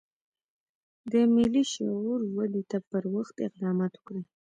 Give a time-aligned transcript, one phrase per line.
[1.11, 4.23] د ملي شعور ودې ته پر وخت اقدامات وکړي.